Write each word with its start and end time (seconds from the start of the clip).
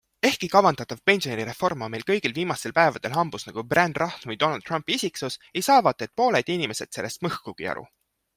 Ehkki 0.27 0.47
kavandatav 0.51 1.01
pensionireform 1.09 1.83
on 1.87 1.93
meil 1.95 2.05
kõigil 2.07 2.33
viimastel 2.37 2.73
päevadel 2.79 3.13
hambus 3.17 3.45
nagu 3.49 3.65
brändrahn 3.75 4.25
või 4.31 4.39
Donald 4.45 4.67
Trumpi 4.71 4.97
isiksus, 4.97 5.39
ei 5.53 5.65
saa 5.69 5.79
vaat 5.91 6.03
et 6.09 6.15
pooled 6.23 6.51
inimestest 6.57 7.01
sellest 7.01 7.25
mõhkugi 7.29 7.71
aru. 7.77 7.87